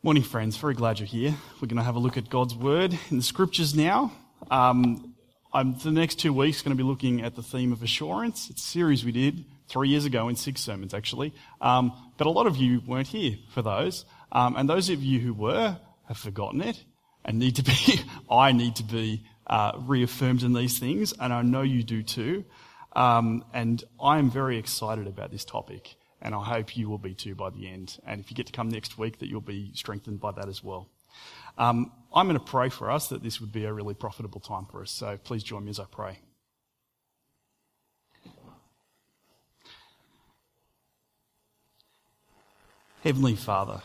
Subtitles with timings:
[0.00, 0.56] Morning, friends.
[0.56, 1.34] Very glad you're here.
[1.60, 4.12] We're going to have a look at God's Word in the Scriptures now.
[4.48, 5.16] Um,
[5.52, 8.48] I'm, the next two weeks going to be looking at the theme of assurance.
[8.48, 11.34] It's a series we did three years ago in six sermons, actually.
[11.60, 14.04] Um, but a lot of you weren't here for those.
[14.30, 15.76] Um, and those of you who were
[16.06, 16.80] have forgotten it
[17.24, 21.42] and need to be, I need to be uh, reaffirmed in these things, and I
[21.42, 22.44] know you do too.
[22.94, 27.14] Um, and I am very excited about this topic and I hope you will be
[27.14, 27.98] too by the end.
[28.06, 30.62] And if you get to come next week, that you'll be strengthened by that as
[30.62, 30.88] well.
[31.56, 34.66] Um, I'm going to pray for us that this would be a really profitable time
[34.66, 34.90] for us.
[34.90, 36.18] So please join me as I pray.
[43.04, 43.80] Heavenly Father,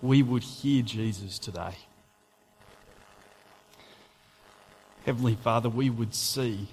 [0.00, 1.76] we would hear Jesus today.
[5.04, 6.68] Heavenly Father, we would see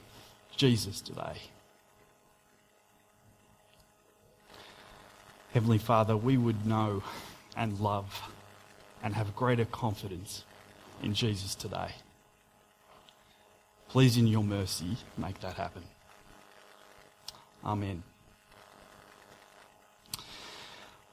[0.55, 1.41] Jesus today.
[5.55, 7.01] Heavenly Father, we would know
[7.55, 8.23] and love
[9.01, 10.43] and have greater confidence
[11.01, 11.91] in Jesus today.
[13.87, 15.83] Please, in your mercy, make that happen.
[17.63, 18.03] Amen.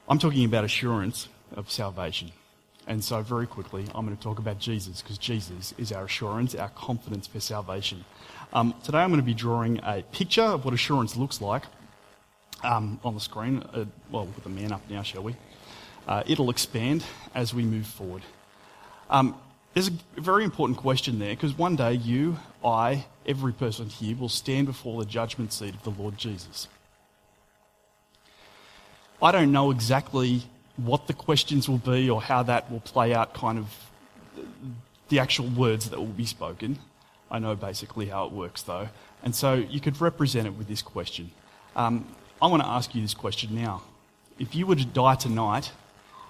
[0.09, 2.33] I'm talking about assurance of salvation.
[2.85, 6.53] And so, very quickly, I'm going to talk about Jesus because Jesus is our assurance,
[6.53, 8.03] our confidence for salvation.
[8.51, 11.63] Um, today, I'm going to be drawing a picture of what assurance looks like
[12.63, 13.63] um, on the screen.
[13.73, 15.35] Uh, well, we'll put the man up now, shall we?
[16.07, 18.23] Uh, it'll expand as we move forward.
[19.09, 19.35] Um,
[19.73, 24.29] there's a very important question there because one day you, I, every person here will
[24.29, 26.67] stand before the judgment seat of the Lord Jesus.
[29.21, 30.43] I don't know exactly
[30.75, 33.73] what the questions will be or how that will play out, kind of
[35.09, 36.79] the actual words that will be spoken.
[37.31, 38.89] I know basically how it works though.
[39.23, 41.31] And so you could represent it with this question
[41.75, 42.07] um,
[42.43, 43.83] I want to ask you this question now.
[44.37, 45.71] If you were to die tonight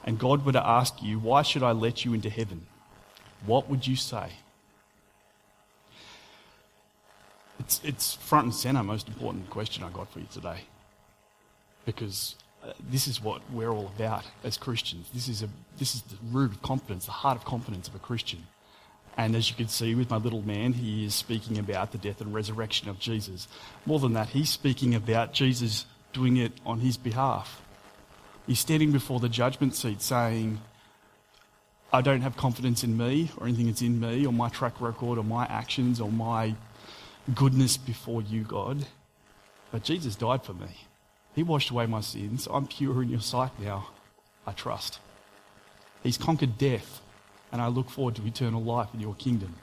[0.03, 2.67] and God were to ask you, Why should I let you into heaven?
[3.47, 4.29] What would you say?
[7.59, 10.59] It's, it's front and center, most important question I got for you today.
[11.83, 15.09] Because uh, this is what we're all about as Christians.
[15.15, 17.99] This is, a, this is the root of confidence, the heart of confidence of a
[17.99, 18.43] Christian.
[19.17, 22.21] And as you can see with my little man, he is speaking about the death
[22.21, 23.47] and resurrection of Jesus.
[23.87, 27.61] More than that, he's speaking about Jesus doing it on his behalf.
[28.47, 30.61] He's standing before the judgment seat saying,
[31.91, 35.17] I don't have confidence in me or anything that's in me or my track record
[35.17, 36.55] or my actions or my
[37.35, 38.85] goodness before you, God.
[39.71, 40.67] But Jesus died for me.
[41.35, 42.47] He washed away my sins.
[42.51, 43.87] I'm pure in your sight now.
[44.45, 44.99] I trust.
[46.03, 47.01] He's conquered death,
[47.51, 49.55] and I look forward to eternal life in your kingdom.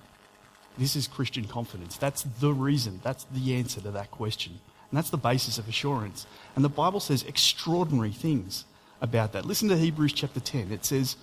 [0.79, 1.97] This is Christian confidence.
[1.97, 4.61] That's the reason, that's the answer to that question.
[4.91, 6.27] And that's the basis of assurance.
[6.57, 8.65] And the Bible says extraordinary things
[9.01, 9.45] about that.
[9.45, 10.73] Listen to Hebrews chapter 10.
[10.73, 11.17] It says,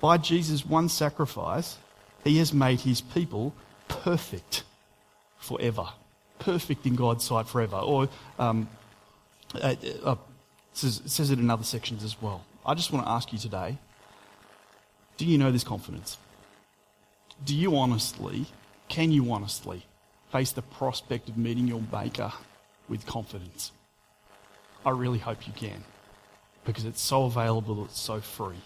[0.00, 1.78] By Jesus' one sacrifice,
[2.24, 3.54] he has made his people
[3.88, 4.64] perfect
[5.38, 5.88] forever.
[6.38, 7.76] Perfect in God's sight forever.
[7.76, 8.08] Or
[8.38, 8.68] um,
[9.54, 9.74] uh,
[10.04, 10.18] uh, it,
[10.74, 12.44] says, it says it in other sections as well.
[12.66, 13.78] I just want to ask you today
[15.16, 16.18] do you know this confidence?
[17.44, 18.46] Do you honestly,
[18.88, 19.86] can you honestly
[20.32, 22.32] face the prospect of meeting your Maker
[22.88, 23.72] with confidence.
[24.84, 25.84] I really hope you can
[26.64, 28.56] because it's so available, it's so free.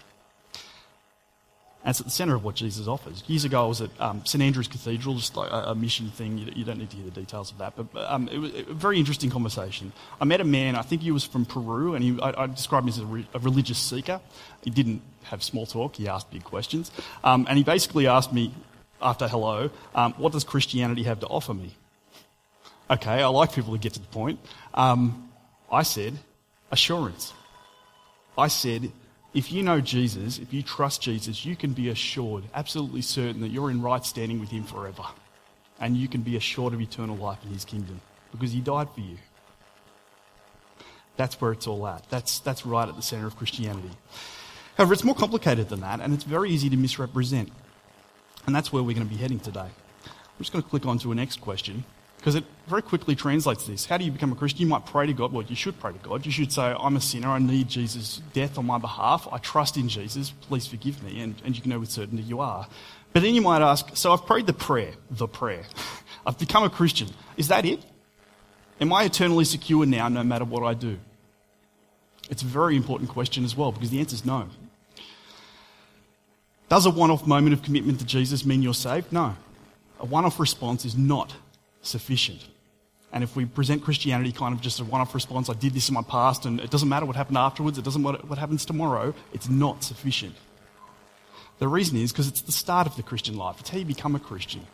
[1.83, 3.23] And it's at the centre of what Jesus offers.
[3.27, 6.37] Years ago, I was at um, St Andrew's Cathedral, just like a, a mission thing.
[6.37, 8.73] You, you, don't need to hear the details of that, but um, it was a
[8.73, 9.93] very interesting conversation.
[10.19, 12.83] I met a man, I think he was from Peru, and he, I, I described
[12.83, 14.19] him as a, re, a, religious seeker.
[14.61, 16.91] He didn't have small talk, he asked big questions.
[17.23, 18.53] Um, and he basically asked me,
[19.01, 21.75] after hello, um, what does Christianity have to offer me?
[22.91, 24.39] Okay, I like people to get to the point.
[24.73, 25.29] Um,
[25.71, 26.17] I said,
[26.71, 27.33] assurance.
[28.37, 28.91] I said,
[29.33, 33.49] if you know Jesus, if you trust Jesus, you can be assured, absolutely certain that
[33.49, 35.03] you're in right standing with Him forever.
[35.79, 38.01] And you can be assured of eternal life in His kingdom
[38.31, 39.17] because He died for you.
[41.15, 42.09] That's where it's all at.
[42.09, 43.91] That's, that's right at the center of Christianity.
[44.77, 47.51] However, it's more complicated than that, and it's very easy to misrepresent.
[48.47, 49.59] And that's where we're going to be heading today.
[49.59, 51.83] I'm just going to click on to a next question.
[52.19, 53.85] Because it very quickly translates this.
[53.85, 54.61] How do you become a Christian?
[54.61, 55.31] You might pray to God.
[55.31, 56.25] Well, you should pray to God.
[56.25, 57.29] You should say, I'm a sinner.
[57.29, 59.25] I need Jesus' death on my behalf.
[59.31, 60.29] I trust in Jesus.
[60.29, 61.21] Please forgive me.
[61.21, 62.67] And, and you can know with certainty you are.
[63.13, 65.63] But then you might ask, so I've prayed the prayer, the prayer.
[66.25, 67.07] I've become a Christian.
[67.37, 67.79] Is that it?
[68.81, 70.99] Am I eternally secure now no matter what I do?
[72.29, 74.49] It's a very important question as well because the answer is no.
[76.67, 79.11] Does a one off moment of commitment to Jesus mean you're saved?
[79.11, 79.37] No.
[79.99, 81.33] A one off response is not
[81.89, 82.45] sufficient.
[83.11, 85.89] And if we present Christianity kind of just a one off response, I did this
[85.89, 88.65] in my past and it doesn't matter what happened afterwards, it doesn't matter what happens
[88.65, 90.35] tomorrow, it's not sufficient.
[91.57, 93.59] The reason is because it's the start of the Christian life.
[93.59, 94.65] It's how you become a Christian.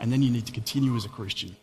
[0.00, 1.56] And then you need to continue as a Christian.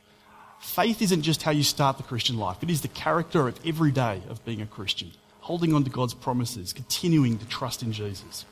[0.60, 3.92] Faith isn't just how you start the Christian life, it is the character of every
[3.92, 5.12] day of being a Christian.
[5.42, 8.46] Holding on to God's promises, continuing to trust in Jesus.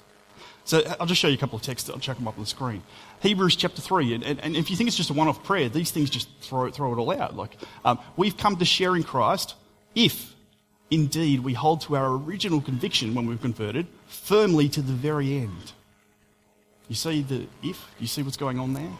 [0.65, 1.89] So I'll just show you a couple of texts.
[1.89, 2.83] I'll check them up on the screen.
[3.21, 4.15] Hebrews chapter 3.
[4.15, 6.29] And, and, and if you think it's just a one off prayer, these things just
[6.41, 7.35] throw, throw it all out.
[7.35, 9.55] Like, um, we've come to share in Christ
[9.95, 10.33] if
[10.91, 15.71] indeed we hold to our original conviction when we've converted firmly to the very end.
[16.87, 17.87] You see the if?
[17.99, 18.91] You see what's going on there?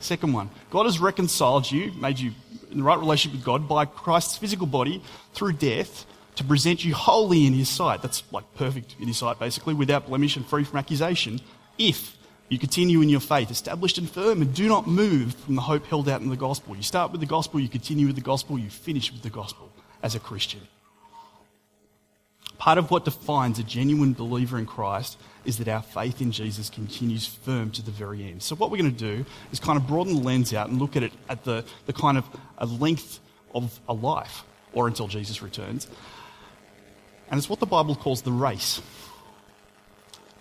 [0.00, 2.32] Second one, God has reconciled you, made you
[2.70, 6.06] in the right relationship with God by Christ's physical body through death
[6.38, 8.00] to present you wholly in his sight.
[8.00, 11.40] That's like perfect in his sight, basically, without blemish and free from accusation.
[11.78, 12.16] If
[12.48, 15.84] you continue in your faith, established and firm, and do not move from the hope
[15.86, 16.76] held out in the gospel.
[16.76, 19.72] You start with the gospel, you continue with the gospel, you finish with the gospel
[20.00, 20.60] as a Christian.
[22.56, 26.70] Part of what defines a genuine believer in Christ is that our faith in Jesus
[26.70, 28.44] continues firm to the very end.
[28.44, 30.94] So, what we're going to do is kind of broaden the lens out and look
[30.94, 32.24] at it at the, the kind of
[32.58, 33.18] a length
[33.54, 35.88] of a life, or until Jesus returns.
[37.30, 38.80] And it's what the Bible calls the race.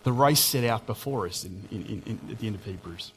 [0.03, 3.11] The race set out before us in, in, in, at the end of Hebrews.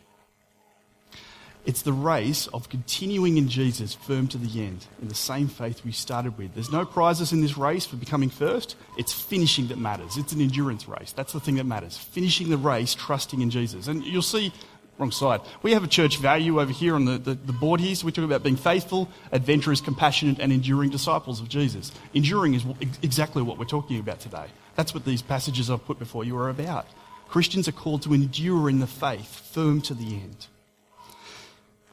[1.67, 5.84] It's the race of continuing in Jesus firm to the end in the same faith
[5.84, 6.55] we started with.
[6.55, 8.76] There's no prizes in this race for becoming first.
[8.96, 10.16] It's finishing that matters.
[10.16, 11.12] It's an endurance race.
[11.12, 11.99] That's the thing that matters.
[11.99, 13.88] Finishing the race, trusting in Jesus.
[13.88, 14.52] And you'll see
[15.00, 15.41] wrong side.
[15.62, 17.94] We have a church value over here on the, the, the, board here.
[17.94, 21.91] So we talk about being faithful, adventurous, compassionate, and enduring disciples of Jesus.
[22.14, 22.64] Enduring is
[23.02, 24.47] exactly what we're talking about today.
[24.76, 26.87] That's what these passages I've put before you are about.
[27.29, 30.47] Christians are called to endure in the faith, firm to the end.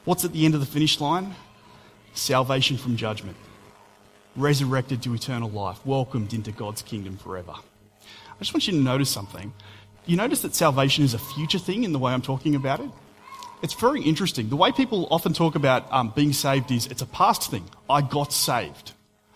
[0.04, 1.36] What's at the end of the finish line?
[2.14, 3.38] Salvation from judgment.
[4.36, 7.54] Resurrected to eternal life, welcomed into God's kingdom forever.
[7.54, 9.54] I just want you to notice something
[10.10, 12.90] you notice that salvation is a future thing in the way I'm talking about it?
[13.62, 14.50] It's very interesting.
[14.50, 17.64] The way people often talk about um, being saved is it's a past thing.
[17.90, 18.94] I got saved.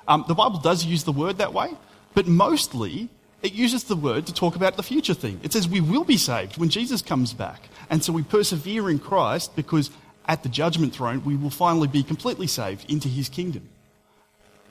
[0.07, 1.75] Um, the Bible does use the word that way,
[2.13, 3.09] but mostly
[3.41, 5.39] it uses the word to talk about the future thing.
[5.41, 7.69] It says we will be saved when Jesus comes back.
[7.89, 9.89] And so we persevere in Christ because
[10.27, 13.67] at the judgment throne we will finally be completely saved into his kingdom.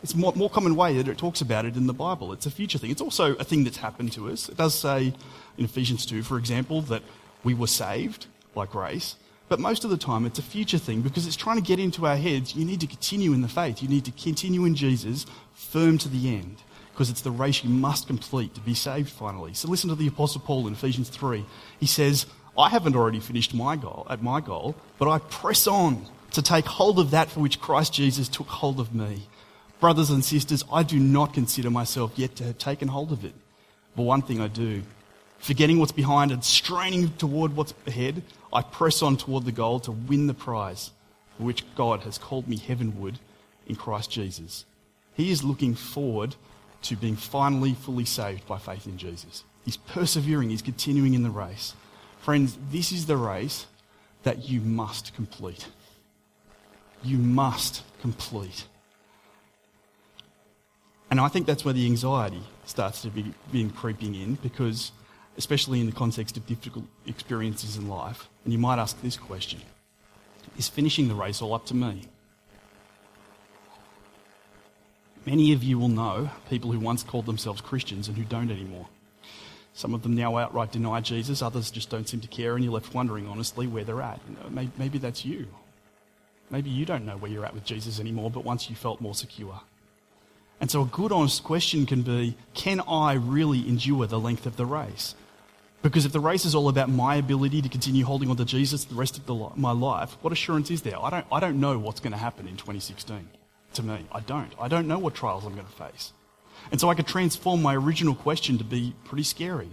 [0.03, 2.33] It's more, more common way that it talks about it in the Bible.
[2.33, 2.91] It's a future thing.
[2.91, 4.49] It's also a thing that's happened to us.
[4.49, 5.13] It does say
[5.59, 7.03] in Ephesians 2, for example, that
[7.45, 9.17] we were saved by grace.
[9.49, 12.07] But most of the time, it's a future thing because it's trying to get into
[12.07, 12.55] our heads.
[12.55, 13.83] You need to continue in the faith.
[13.83, 16.59] You need to continue in Jesus, firm to the end,
[16.93, 19.53] because it's the race you must complete to be saved finally.
[19.55, 21.45] So listen to the Apostle Paul in Ephesians 3.
[21.79, 22.27] He says,
[22.57, 26.67] I haven't already finished my goal, at my goal, but I press on to take
[26.67, 29.23] hold of that for which Christ Jesus took hold of me.
[29.81, 33.33] Brothers and sisters, I do not consider myself yet to have taken hold of it.
[33.97, 34.83] But one thing I do,
[35.39, 38.23] forgetting what's behind and straining toward what's ahead,
[38.53, 40.91] I press on toward the goal to win the prize
[41.37, 43.19] for which God has called me heavenward
[43.67, 44.67] in Christ Jesus.
[45.15, 46.37] He is looking forward
[46.83, 49.45] to being finally fully saved by faith in Jesus.
[49.65, 51.75] He's persevering, he's continuing in the race.
[52.21, 53.67] Friends, this is the race
[54.25, 55.69] that you must complete.
[57.03, 58.67] You must complete.
[61.11, 64.93] And I think that's where the anxiety starts to be, begin creeping in because,
[65.37, 69.61] especially in the context of difficult experiences in life, and you might ask this question
[70.57, 72.05] Is finishing the race all up to me?
[75.27, 78.89] Many of you will know people who once called themselves Christians and who don't anymore.
[79.75, 82.73] Some of them now outright deny Jesus, others just don't seem to care, and you're
[82.73, 84.21] left wondering, honestly, where they're at.
[84.51, 85.49] Maybe, maybe that's you.
[86.51, 89.15] Maybe you don't know where you're at with Jesus anymore, but once you felt more
[89.15, 89.61] secure.
[90.61, 94.57] And so a good, honest question can be can I really endure the length of
[94.57, 95.15] the race?
[95.83, 98.85] Because if the race is all about my ability to continue holding on to Jesus
[98.85, 101.03] the rest of the, my life, what assurance is there?
[101.03, 103.31] I don't, I don't know what's going to happen in 2016
[103.75, 104.07] to me.
[104.13, 104.53] I don't.
[104.61, 106.13] I don't know what trials I'm going to face.
[106.71, 109.71] And so I could transform my original question to be pretty scary.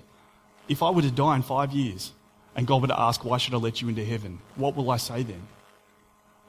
[0.70, 2.14] If I were to die in five years
[2.56, 4.40] and God were to ask, why should I let you into heaven?
[4.56, 5.46] What will I say then?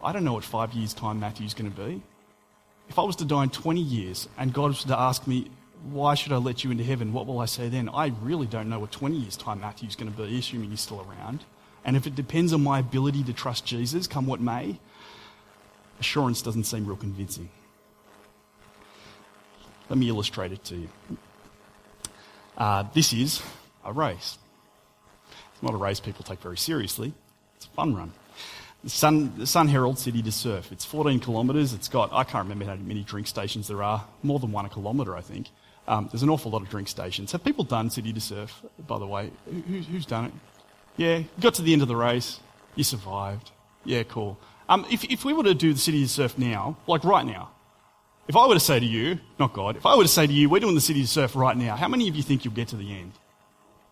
[0.02, 2.02] I don't know what five years' time Matthew's going to be
[2.88, 5.50] if I was to die in 20 years and God was to ask me,
[5.90, 7.12] why should I let you into heaven?
[7.12, 7.88] What will I say then?
[7.88, 11.06] I really don't know what 20 years' time Matthew's going to be, assuming he's still
[11.08, 11.44] around.
[11.84, 14.78] And if it depends on my ability to trust Jesus, come what may,
[16.00, 17.48] assurance doesn't seem real convincing.
[19.88, 20.88] Let me illustrate it to you.
[22.56, 23.40] Uh, this is
[23.84, 24.36] a race.
[25.52, 27.12] It's not a race people take very seriously,
[27.56, 28.12] it's a fun run.
[28.84, 30.70] The Sun, the Sun Herald City to Surf.
[30.70, 31.72] It's 14 kilometres.
[31.72, 34.68] It's got, I can't remember how many drink stations there are, more than one a
[34.68, 35.48] kilometre, I think.
[35.86, 37.32] Um, there's an awful lot of drink stations.
[37.32, 39.30] Have people done City to Surf, by the way?
[39.46, 40.32] Who, who's done it?
[40.96, 42.40] Yeah, got to the end of the race.
[42.74, 43.50] You survived.
[43.84, 44.38] Yeah, cool.
[44.68, 47.50] Um, if, if we were to do the City to Surf now, like right now,
[48.28, 50.32] if I were to say to you, not God, if I were to say to
[50.32, 52.54] you, we're doing the City to Surf right now, how many of you think you'll
[52.54, 53.12] get to the end?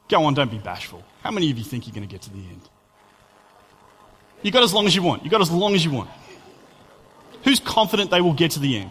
[0.08, 1.02] Go on, don't be bashful.
[1.22, 2.68] How many of you think you're going to get to the end?
[4.46, 5.24] You got as long as you want.
[5.24, 6.08] You got as long as you want.
[7.42, 8.90] Who's confident they will get to the end?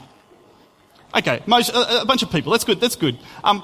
[1.16, 2.52] Okay, most, a, a bunch of people.
[2.52, 2.82] That's good.
[2.82, 3.18] That's good.
[3.42, 3.64] Um,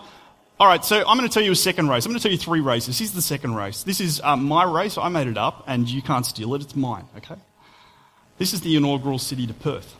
[0.57, 2.05] all right, so I'm going to tell you a second race.
[2.05, 2.97] I'm going to tell you three races.
[2.97, 3.83] Here's the second race.
[3.83, 4.97] This is um, my race.
[4.97, 6.61] I made it up, and you can't steal it.
[6.61, 7.03] It's mine.
[7.17, 7.35] Okay.
[8.37, 9.93] This is the inaugural city to Perth.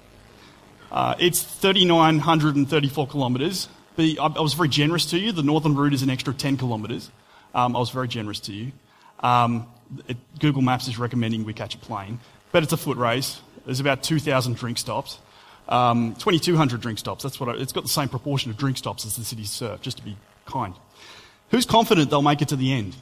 [0.94, 3.68] Uh, it's 3,934 kilometres.
[3.98, 5.34] I, I was very generous to you.
[5.34, 7.12] The northern route is an extra 10 kilometres.
[7.54, 8.72] Um, I was very generous to you.
[9.20, 9.68] Um,
[10.08, 12.20] it, Google Maps is recommending we catch a plane,
[12.52, 13.42] but it's a foot race.
[13.66, 15.20] There's about 2,000 drink stops,
[15.70, 17.24] um, 2,200 drink stops.
[17.24, 19.82] That's what I, it's got the same proportion of drink stops as the city surf,
[19.82, 20.74] just to be kind.
[21.52, 22.96] Who's confident they'll make it to the end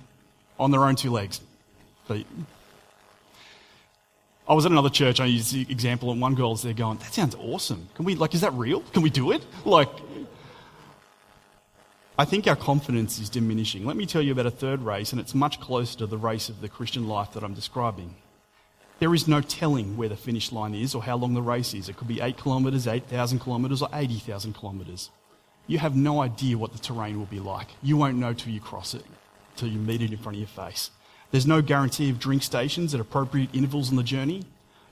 [0.60, 1.41] on their own two legs?
[2.08, 2.27] Feet.
[4.48, 5.19] I was at another church.
[5.19, 7.88] I used the example, and one girl's there going, "That sounds awesome.
[7.93, 8.34] Can we like?
[8.34, 8.81] Is that real?
[8.93, 9.46] Can we do it?
[9.63, 9.89] Like,
[12.19, 13.85] I think our confidence is diminishing.
[13.85, 16.49] Let me tell you about a third race, and it's much closer to the race
[16.49, 18.13] of the Christian life that I'm describing.
[18.99, 21.88] There is no telling where the finish line is or how long the race is.
[21.88, 25.11] It could be 8 kilometres, 8,000 kilometres, or 80,000 kilometres.
[25.65, 27.69] You have no idea what the terrain will be like.
[27.81, 29.05] You won't know till you cross it,
[29.55, 30.91] till you meet it in front of your face.
[31.31, 34.43] There's no guarantee of drink stations at appropriate intervals on the journey.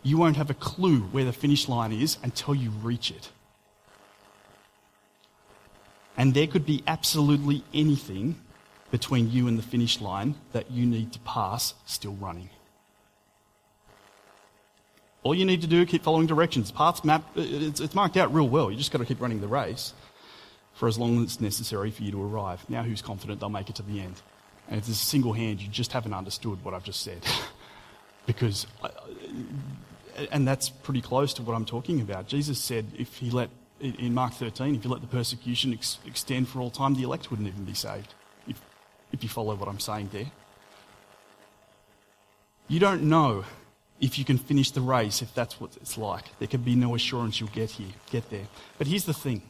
[0.01, 3.31] You won't have a clue where the finish line is until you reach it.
[6.17, 8.35] And there could be absolutely anything
[8.91, 12.49] between you and the finish line that you need to pass still running.
[15.23, 16.71] All you need to do is keep following directions.
[16.71, 18.71] Paths map, uh, it's, it's marked out real well.
[18.71, 19.93] You just got to keep running the race
[20.73, 22.63] for as long as it's necessary for you to arrive.
[22.69, 24.21] Now, who's confident they'll make it to the end?
[24.69, 27.25] And if there's a single hand, you just haven't understood what I've just said.
[28.25, 32.27] because, uh, uh, and that's pretty close to what I'm talking about.
[32.27, 36.47] Jesus said if he let in Mark 13, if you let the persecution ex- extend
[36.49, 38.13] for all time, the elect wouldn't even be saved,
[38.47, 38.59] if,
[39.11, 40.31] if you follow what I'm saying there.
[42.67, 43.45] You don't know
[43.99, 46.25] if you can finish the race, if that's what it's like.
[46.39, 48.47] There can be no assurance you'll get here, get there.
[48.77, 49.41] But here's the thing.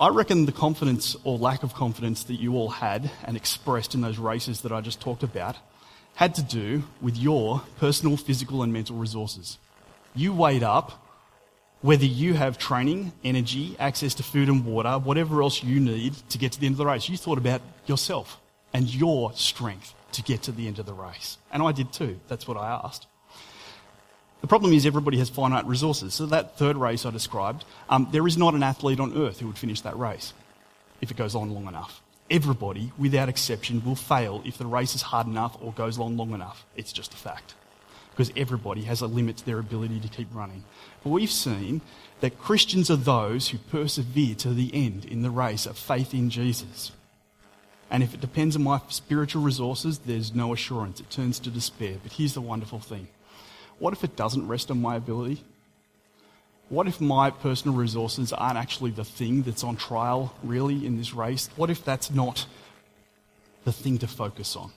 [0.00, 4.00] I reckon the confidence or lack of confidence that you all had and expressed in
[4.00, 5.56] those races that I just talked about
[6.14, 9.58] had to do with your personal, physical, and mental resources.
[10.14, 11.07] You weighed up
[11.80, 16.38] whether you have training, energy, access to food and water, whatever else you need to
[16.38, 17.08] get to the end of the race.
[17.08, 18.40] You thought about yourself
[18.72, 21.38] and your strength to get to the end of the race.
[21.52, 22.18] And I did too.
[22.28, 23.06] That's what I asked.
[24.40, 26.14] The problem is everybody has finite resources.
[26.14, 29.46] So that third race I described, um, there is not an athlete on earth who
[29.46, 30.32] would finish that race
[31.00, 32.02] if it goes on long enough.
[32.30, 36.34] Everybody, without exception, will fail if the race is hard enough or goes on long
[36.34, 36.66] enough.
[36.76, 37.54] It's just a fact
[38.18, 40.64] because everybody has a limit to their ability to keep running.
[41.04, 41.82] But we've seen
[42.18, 46.28] that Christians are those who persevere to the end in the race of faith in
[46.28, 46.90] Jesus.
[47.92, 50.98] And if it depends on my spiritual resources, there's no assurance.
[50.98, 51.98] It turns to despair.
[52.02, 53.06] But here's the wonderful thing
[53.78, 55.44] what if it doesn't rest on my ability?
[56.70, 61.14] What if my personal resources aren't actually the thing that's on trial, really, in this
[61.14, 61.50] race?
[61.54, 62.46] What if that's not
[63.62, 64.72] the thing to focus on?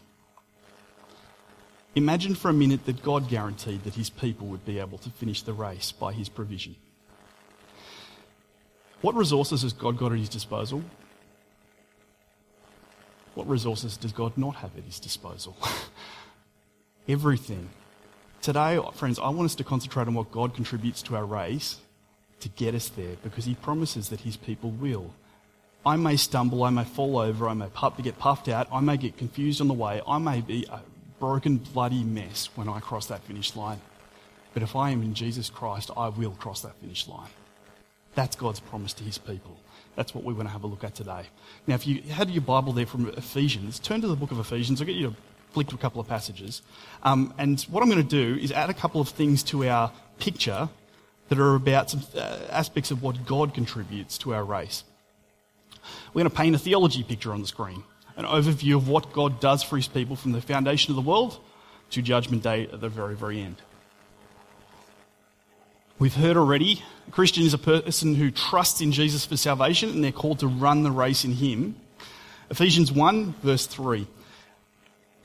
[1.95, 5.41] Imagine for a minute that God guaranteed that his people would be able to finish
[5.41, 6.75] the race by his provision.
[9.01, 10.83] What resources has God got at his disposal?
[13.33, 15.57] What resources does God not have at his disposal?
[17.09, 17.69] Everything.
[18.41, 21.79] Today, friends, I want us to concentrate on what God contributes to our race
[22.39, 25.13] to get us there because he promises that his people will.
[25.85, 27.67] I may stumble, I may fall over, I may
[28.01, 30.67] get puffed out, I may get confused on the way, I may be
[31.21, 33.79] broken, bloody mess when I cross that finish line.
[34.53, 37.29] But if I am in Jesus Christ, I will cross that finish line.
[38.15, 39.57] That's God's promise to his people.
[39.95, 41.23] That's what we want to have a look at today.
[41.67, 44.81] Now, if you had your Bible there from Ephesians, turn to the book of Ephesians.
[44.81, 45.15] I'll get you to
[45.53, 46.61] flick to a couple of passages.
[47.03, 49.91] Um, and what I'm going to do is add a couple of things to our
[50.19, 50.69] picture
[51.29, 54.83] that are about some uh, aspects of what God contributes to our race.
[56.13, 57.83] We're going to paint a theology picture on the screen
[58.21, 61.39] an overview of what God does for his people from the foundation of the world
[61.91, 63.57] to Judgment Day at the very, very end.
[65.97, 70.03] We've heard already, a Christian is a person who trusts in Jesus for salvation and
[70.03, 71.75] they're called to run the race in him.
[72.49, 74.07] Ephesians 1, verse 3.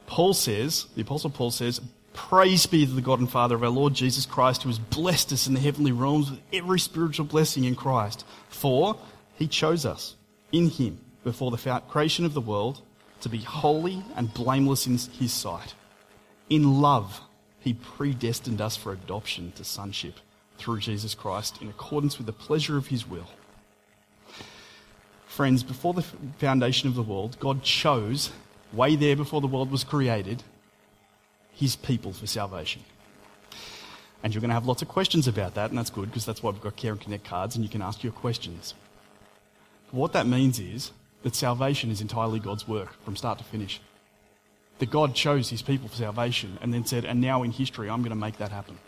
[0.06, 1.80] Paul says, the Apostle Paul says,
[2.12, 5.32] Praise be to the God and Father of our Lord Jesus Christ, who has blessed
[5.32, 8.24] us in the heavenly realms with every spiritual blessing in Christ.
[8.48, 8.96] For
[9.38, 10.14] he chose us
[10.50, 12.80] in him before the creation of the world
[13.20, 15.74] to be holy and blameless in his sight.
[16.48, 17.20] In love,
[17.60, 20.14] he predestined us for adoption to sonship
[20.58, 23.28] through Jesus Christ in accordance with the pleasure of his will.
[25.26, 26.04] Friends, before the
[26.38, 28.30] foundation of the world, God chose,
[28.72, 30.42] way there before the world was created,
[31.52, 32.82] his people for salvation.
[34.22, 36.42] And you're going to have lots of questions about that, and that's good because that's
[36.42, 38.74] why we've got Care and Connect cards, and you can ask your questions.
[39.90, 40.90] What that means is
[41.26, 43.80] that salvation is entirely God's work from start to finish.
[44.78, 48.02] That God chose his people for salvation and then said, and now in history, I'm
[48.02, 48.78] going to make that happen.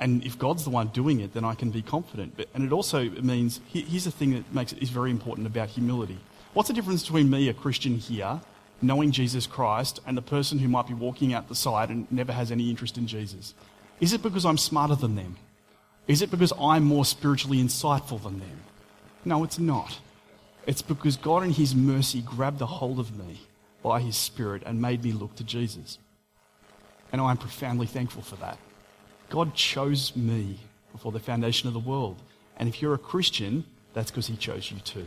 [0.00, 2.38] And if God's the one doing it, then I can be confident.
[2.38, 5.68] But, and it also means here's the thing that makes it is very important about
[5.68, 6.16] humility.
[6.54, 8.40] What's the difference between me, a Christian here,
[8.80, 12.32] knowing Jesus Christ, and the person who might be walking out the side and never
[12.32, 13.52] has any interest in Jesus?
[14.00, 15.36] Is it because I'm smarter than them?
[16.08, 18.60] Is it because I'm more spiritually insightful than them?
[19.26, 19.98] No, it's not.
[20.66, 23.40] It's because God, in His mercy, grabbed a hold of me
[23.82, 25.98] by His Spirit and made me look to Jesus.
[27.12, 28.58] And I am profoundly thankful for that.
[29.30, 30.58] God chose me
[30.92, 32.16] before the foundation of the world.
[32.56, 35.06] And if you're a Christian, that's because he chose you too.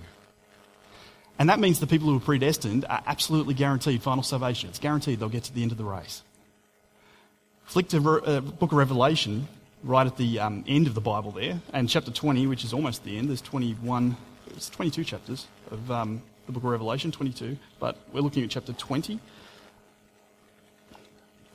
[1.39, 4.69] And that means the people who are predestined are absolutely guaranteed final salvation.
[4.69, 6.23] It's guaranteed they'll get to the end of the race.
[7.65, 9.47] Flick to the uh, book of Revelation,
[9.83, 13.03] right at the um, end of the Bible there, and chapter 20, which is almost
[13.03, 13.29] the end.
[13.29, 14.15] There's 21,
[14.55, 18.73] it's 22 chapters of um, the book of Revelation, 22, but we're looking at chapter
[18.73, 19.19] 20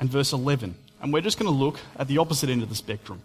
[0.00, 0.74] and verse 11.
[1.00, 3.22] And we're just going to look at the opposite end of the spectrum.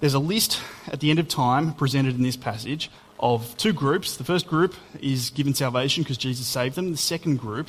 [0.00, 2.90] There's a list at the end of time presented in this passage
[3.20, 4.16] of two groups.
[4.16, 6.90] The first group is given salvation because Jesus saved them.
[6.90, 7.68] The second group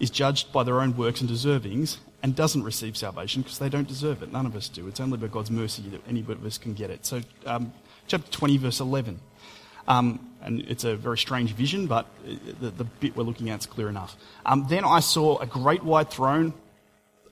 [0.00, 3.86] is judged by their own works and deservings and doesn't receive salvation because they don't
[3.86, 4.32] deserve it.
[4.32, 4.88] None of us do.
[4.88, 7.06] It's only by God's mercy that any of us can get it.
[7.06, 7.72] So, um,
[8.06, 9.20] chapter 20, verse 11.
[9.86, 12.06] Um, and it's a very strange vision, but
[12.60, 14.16] the, the bit we're looking at is clear enough.
[14.46, 16.54] Um, then I saw a great white throne,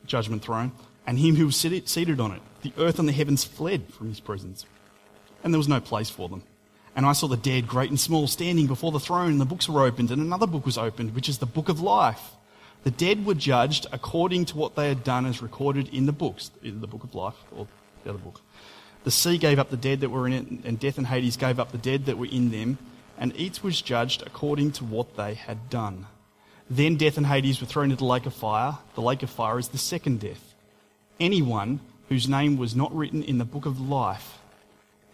[0.07, 0.73] judgment throne,
[1.07, 2.43] and him who was seated on it.
[2.63, 4.67] The earth and the heavens fled from his presence,
[5.43, 6.43] and there was no place for them.
[6.97, 9.69] And I saw the dead, great and small, standing before the throne, and the books
[9.69, 12.33] were opened, and another book was opened, which is the book of life.
[12.85, 16.51] The dead were judged according to what they had done as recorded in the books,
[16.63, 17.67] either the book of life or
[18.05, 18.41] the other book.
[19.05, 21.59] The sea gave up the dead that were in it, and death and Hades gave
[21.59, 22.79] up the dead that were in them,
[23.19, 26.07] and each was judged according to what they had done.
[26.71, 28.79] Then death and Hades were thrown into the lake of fire.
[28.95, 30.55] The lake of fire is the second death.
[31.19, 34.39] Anyone whose name was not written in the book of life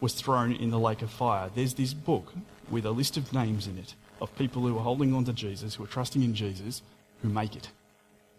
[0.00, 1.50] was thrown in the lake of fire.
[1.54, 2.32] There's this book
[2.70, 5.74] with a list of names in it of people who are holding on to Jesus,
[5.74, 6.82] who are trusting in Jesus,
[7.24, 7.70] who make it,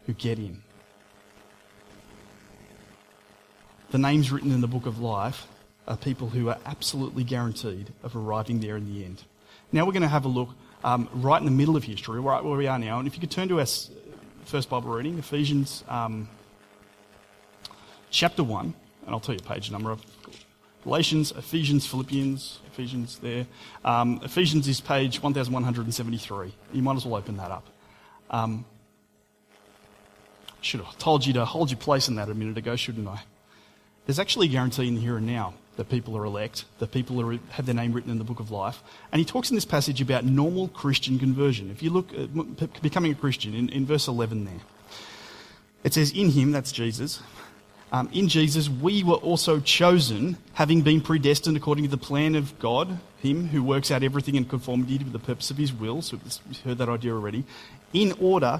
[0.05, 0.61] who get in.
[3.89, 5.47] The names written in the book of life
[5.87, 9.23] are people who are absolutely guaranteed of arriving there in the end.
[9.71, 10.49] Now we're going to have a look
[10.83, 12.99] um, right in the middle of history, right where we are now.
[12.99, 13.65] And if you could turn to our
[14.45, 16.29] first Bible reading, Ephesians um,
[18.11, 18.75] chapter 1, and
[19.07, 20.05] I'll tell you page number of
[20.83, 23.47] Galatians, Ephesians, Philippians, Ephesians there.
[23.83, 26.53] Um, Ephesians is page 1173.
[26.71, 27.65] You might as well open that up.
[28.29, 28.65] Um,
[30.65, 33.21] should have told you to hold your place in that a minute ago, shouldn't I?
[34.05, 37.21] There's actually a guarantee in the here and now that people are elect, that people
[37.21, 38.81] are, have their name written in the book of life.
[39.11, 41.69] And he talks in this passage about normal Christian conversion.
[41.69, 44.53] If you look at becoming a Christian, in, in verse 11 there,
[45.83, 47.21] it says, In him, that's Jesus,
[47.91, 52.57] um, in Jesus, we were also chosen, having been predestined according to the plan of
[52.59, 56.01] God, Him who works out everything in conformity with the purpose of His will.
[56.01, 57.45] So we've heard that idea already.
[57.93, 58.59] In order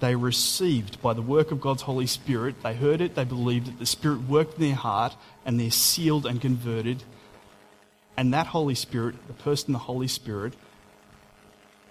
[0.00, 2.62] They received by the work of God's Holy Spirit.
[2.62, 6.26] They heard it, they believed it, the Spirit worked in their heart, and they're sealed
[6.26, 7.02] and converted.
[8.16, 10.54] And that Holy Spirit, the person, the Holy Spirit,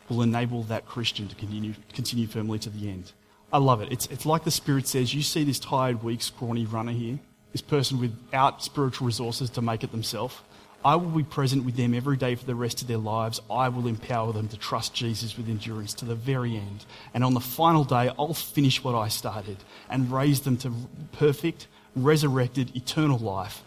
[0.10, 3.12] will enable that Christian to continue, continue firmly to the end.
[3.54, 3.92] I love it.
[3.92, 7.20] It's, it's like the Spirit says, you see this tired, weak, scrawny runner here,
[7.52, 10.36] this person without spiritual resources to make it themselves.
[10.84, 13.42] I will be present with them every day for the rest of their lives.
[13.52, 16.86] I will empower them to trust Jesus with endurance to the very end.
[17.14, 19.58] And on the final day, I'll finish what I started
[19.90, 20.72] and raise them to
[21.12, 23.62] perfect, resurrected, eternal life,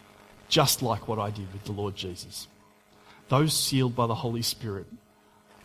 [0.49, 2.49] just like what I did with the Lord Jesus.
[3.29, 4.87] Those sealed by the Holy Spirit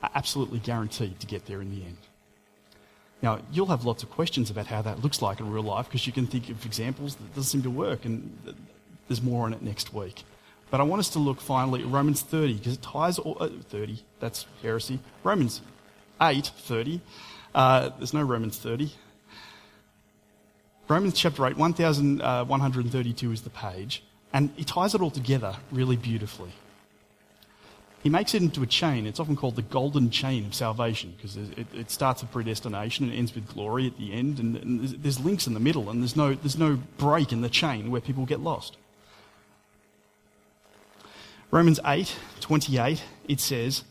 [0.04, 1.98] are absolutely guaranteed to get there in the end.
[3.22, 6.06] Now, you'll have lots of questions about how that looks like in real life because
[6.06, 8.38] you can think of examples that doesn't seem to work, and
[9.08, 10.24] there's more on it next week.
[10.70, 13.50] But I want us to look finally at Romans 30 because it ties all, uh,
[13.70, 14.04] 30.
[14.20, 15.00] That's heresy.
[15.24, 15.62] Romans
[16.22, 17.02] 8 30.
[17.56, 18.92] Uh, there's no Romans 30.
[20.90, 26.54] Romans chapter 8, 1132 is the page, and he ties it all together really beautifully.
[28.04, 29.06] He makes it into a chain.
[29.06, 33.14] It's often called the golden chain of salvation because it, it, starts with predestination and
[33.18, 36.16] ends with glory at the end, and, and there's links in the middle, and there's
[36.16, 38.78] no, there's no break in the chain where people get lost.
[41.50, 43.84] Romans 8 28, it says,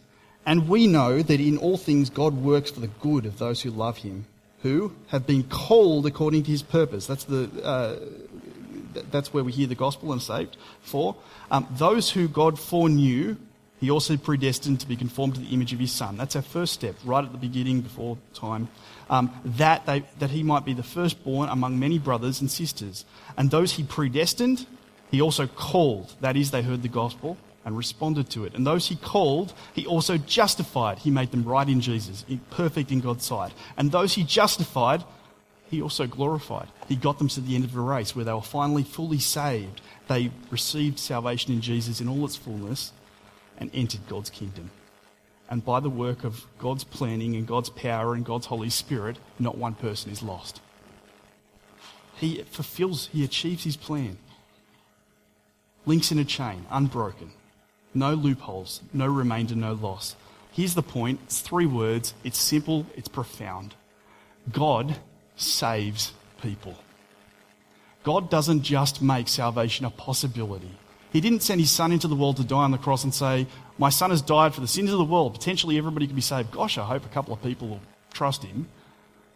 [0.45, 3.71] And we know that in all things God works for the good of those who
[3.71, 4.27] love him,
[4.63, 7.07] who have been called according to his purpose.
[7.07, 7.97] That's, the, uh,
[9.11, 10.57] that's where we hear the gospel and saved.
[10.83, 11.17] For
[11.51, 13.37] um, those who God foreknew,
[13.81, 16.17] he also predestined to be conformed to the image of his son.
[16.17, 18.69] That's our first step, right at the beginning, before time.
[19.09, 23.05] Um, that, they, that he might be the firstborn among many brothers and sisters.
[23.37, 24.67] And those he predestined,
[25.11, 26.15] he also called.
[26.21, 28.55] That is, they heard the gospel and responded to it.
[28.55, 30.99] And those he called, he also justified.
[30.99, 33.53] He made them right in Jesus, perfect in God's sight.
[33.77, 35.03] And those he justified,
[35.69, 36.69] he also glorified.
[36.89, 39.81] He got them to the end of the race where they were finally fully saved.
[40.07, 42.93] They received salvation in Jesus in all its fullness
[43.59, 44.71] and entered God's kingdom.
[45.51, 49.59] And by the work of God's planning and God's power and God's Holy Spirit, not
[49.59, 50.61] one person is lost.
[52.17, 54.19] He fulfills, he achieves his plan.
[55.87, 57.31] Links in a chain, unbroken.
[57.95, 60.17] No loopholes, no remainder, no loss.
[60.53, 63.75] Here's the point it's three words, it's simple, it's profound.
[64.53, 64.97] God
[65.37, 66.77] saves people.
[68.05, 70.71] God doesn't just make salvation a possibility.
[71.13, 73.47] He didn't send his son into the world to die on the cross and say,
[73.79, 75.35] My son has died for the sins of the world.
[75.35, 76.51] Potentially everybody could be saved.
[76.51, 77.81] Gosh, I hope a couple of people will
[78.13, 78.69] trust him.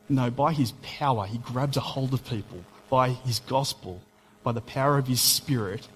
[0.08, 4.00] No, by his power, he grabs a hold of people by his gospel,
[4.42, 5.88] by the power of his spirit,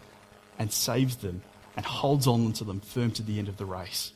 [0.59, 1.43] and saves them
[1.77, 4.13] and holds on to them firm to the end of the race.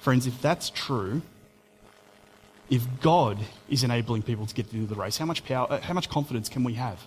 [0.00, 1.22] Friends, if that's true,
[2.70, 5.94] if God is enabling people to get of the race, how much power, uh, how
[5.94, 7.00] much confidence can we have?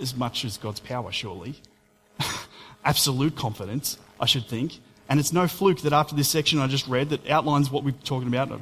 [0.00, 1.54] As much as God's power, surely.
[2.84, 4.80] Absolute confidence, I should think.
[5.08, 7.92] And it's no fluke that after this section I just read that outlines what we're
[7.92, 8.58] talking about, uh,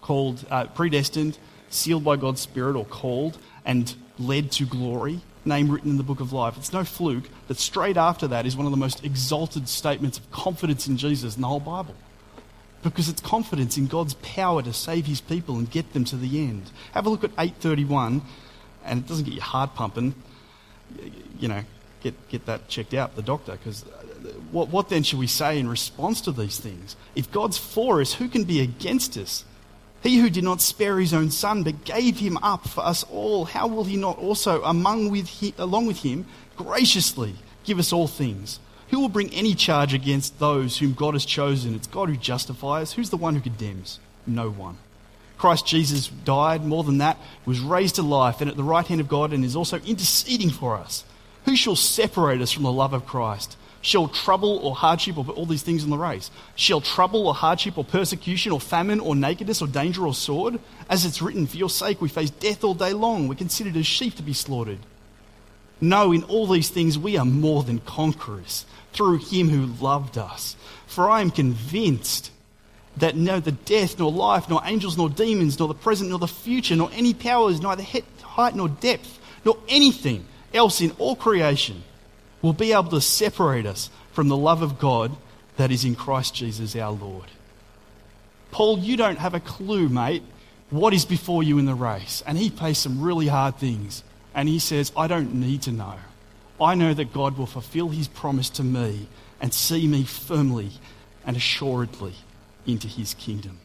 [0.00, 1.38] called uh, predestined,
[1.74, 6.20] sealed by God's Spirit, or called, and led to glory, name written in the book
[6.20, 6.56] of life.
[6.56, 10.30] It's no fluke that straight after that is one of the most exalted statements of
[10.30, 11.94] confidence in Jesus in the whole Bible.
[12.82, 16.38] Because it's confidence in God's power to save his people and get them to the
[16.38, 16.70] end.
[16.92, 18.22] Have a look at 831,
[18.84, 20.14] and it doesn't get your heart pumping.
[21.38, 21.64] You know,
[22.02, 25.58] get, get that checked out, the doctor, because uh, what, what then should we say
[25.58, 26.94] in response to these things?
[27.16, 29.44] If God's for us, who can be against us?
[30.04, 33.46] He who did not spare his own son, but gave him up for us all,
[33.46, 36.26] how will he not also, with along with him,
[36.58, 38.60] graciously give us all things?
[38.90, 41.74] Who will bring any charge against those whom God has chosen?
[41.74, 42.92] It's God who justifies.
[42.92, 43.98] Who's the one who condemns?
[44.26, 44.76] No one.
[45.38, 49.00] Christ Jesus died, more than that, was raised to life and at the right hand
[49.00, 51.04] of God and is also interceding for us.
[51.46, 53.56] Who shall separate us from the love of Christ?
[53.84, 56.30] Shall trouble or hardship or all these things in the race?
[56.56, 60.58] Shall trouble or hardship or persecution or famine or nakedness or danger or sword?
[60.88, 63.28] As it's written, for your sake we face death all day long.
[63.28, 64.78] We're considered as sheep to be slaughtered.
[65.82, 70.56] No, in all these things we are more than conquerors through him who loved us.
[70.86, 72.30] For I am convinced
[72.96, 76.74] that neither death nor life, nor angels nor demons, nor the present nor the future,
[76.74, 77.84] nor any powers, neither
[78.22, 81.82] height nor depth, nor anything else in all creation
[82.44, 85.16] will be able to separate us from the love of God
[85.56, 87.24] that is in Christ Jesus our Lord.
[88.50, 90.22] Paul, you don't have a clue, mate,
[90.68, 92.22] what is before you in the race.
[92.26, 94.04] And he faced some really hard things.
[94.34, 95.94] And he says, I don't need to know.
[96.60, 99.08] I know that God will fulfill his promise to me
[99.40, 100.72] and see me firmly
[101.24, 102.12] and assuredly
[102.66, 103.58] into his kingdom.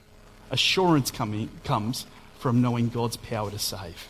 [0.51, 2.05] Assurance coming, comes
[2.39, 4.07] from knowing God's power to save.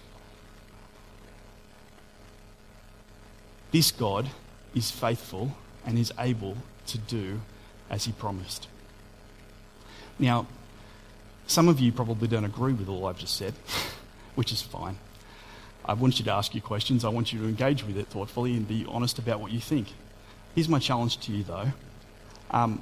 [3.72, 4.30] This God
[4.76, 5.56] is faithful
[5.86, 7.42] and is able to do
[7.90, 8.68] as he promised.
[10.18, 10.48] Now,
[11.48, 13.54] some of you probably don't agree with all I've just said,
[14.36, 14.98] which is fine.
[15.86, 17.04] I want you to ask your questions.
[17.04, 19.94] I want you to engage with it thoughtfully and be honest about what you think.
[20.54, 21.72] Here's my challenge to you, though.
[22.52, 22.82] Um,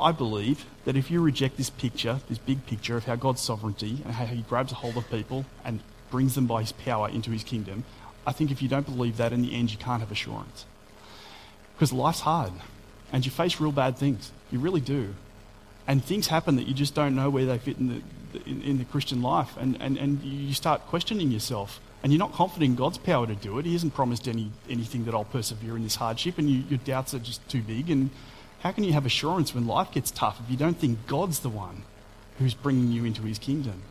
[0.00, 3.98] I believe that if you reject this picture, this big picture of how God's sovereignty
[4.04, 7.30] and how He grabs a hold of people and brings them by His power into
[7.30, 7.84] His kingdom,
[8.26, 10.66] I think if you don't believe that, in the end, you can't have assurance.
[11.76, 12.52] Because life's hard
[13.12, 14.32] and you face real bad things.
[14.50, 15.14] You really do.
[15.86, 18.78] And things happen that you just don't know where they fit in the, in, in
[18.78, 19.56] the Christian life.
[19.56, 23.34] And, and, and you start questioning yourself and you're not confident in God's power to
[23.34, 23.66] do it.
[23.66, 27.14] He hasn't promised any, anything that I'll persevere in this hardship, and you, your doubts
[27.14, 27.90] are just too big.
[27.90, 28.10] And
[28.60, 31.48] how can you have assurance when life gets tough if you don't think God's the
[31.48, 31.82] one
[32.38, 33.82] who's bringing you into his kingdom?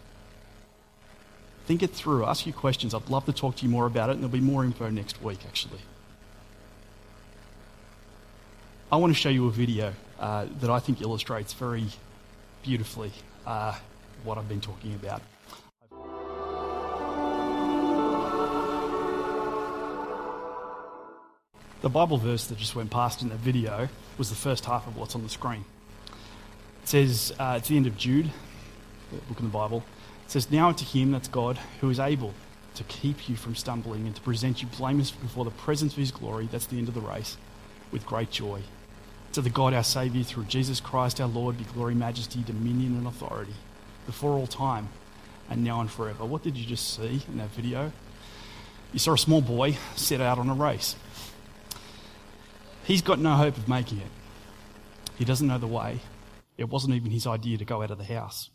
[1.66, 2.26] Think it through.
[2.26, 2.94] Ask your questions.
[2.94, 5.22] I'd love to talk to you more about it, and there'll be more info next
[5.22, 5.80] week, actually.
[8.96, 11.84] I want to show you a video uh, that I think illustrates very
[12.64, 13.12] beautifully
[13.46, 13.76] uh,
[14.24, 15.22] what I've been talking about.
[21.82, 24.96] The Bible verse that just went past in the video was the first half of
[24.96, 25.66] what's on the screen.
[26.84, 28.32] It says, uh, it's the end of Jude,
[29.12, 29.84] the book in the Bible.
[30.24, 32.34] It says, Now unto him, that's God, who is able
[32.76, 36.12] to keep you from stumbling and to present you blameless before the presence of his
[36.12, 37.36] glory, that's the end of the race,
[37.92, 38.64] with great joy.
[39.36, 43.06] To the God our Saviour, through Jesus Christ our Lord, be glory, majesty, dominion, and
[43.06, 43.52] authority,
[44.06, 44.88] before all time,
[45.50, 46.24] and now and forever.
[46.24, 47.92] What did you just see in that video?
[48.94, 50.96] You saw a small boy set out on a race.
[52.86, 54.08] He's got no hope of making it.
[55.18, 56.00] He doesn't know the way.
[56.58, 58.52] It wasn't even his idea to go out of the house.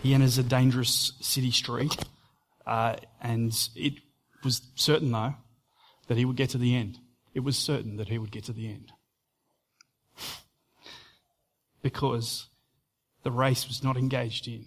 [0.00, 1.96] He enters a dangerous city street,
[2.64, 3.94] uh, and it
[4.44, 5.34] was certain, though,
[6.06, 7.00] that he would get to the end.
[7.34, 8.92] It was certain that he would get to the end.
[11.82, 12.48] Because
[13.22, 14.66] the race was not engaged in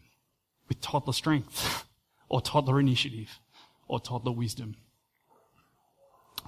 [0.67, 1.85] with toddler strength,
[2.29, 3.39] or toddler initiative,
[3.87, 4.75] or toddler wisdom.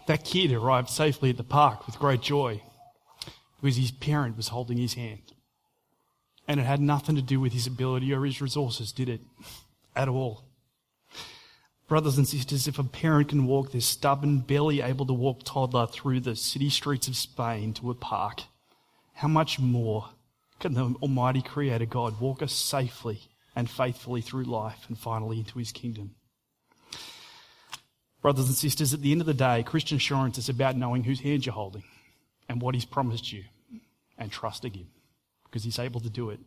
[0.08, 2.62] That kid arrived safely at the park with great joy
[3.62, 5.34] because his parent was holding his hand.
[6.48, 9.22] And it had nothing to do with his ability or his resources, did it?
[9.96, 10.46] At all.
[11.88, 15.88] Brothers and sisters, if a parent can walk this stubborn, barely able to walk toddler
[15.88, 18.44] through the city streets of Spain to a park,
[19.20, 20.08] how much more
[20.62, 23.20] can the Almighty Creator God walk us safely
[23.54, 26.16] and faithfully through life and finally into His kingdom?
[28.22, 31.20] Brothers and sisters, at the end of the day, Christian assurance is about knowing whose
[31.20, 31.84] hand you're holding
[32.48, 33.44] and what He's promised you
[34.18, 34.88] and trusting Him
[35.44, 36.40] because He's able to do it.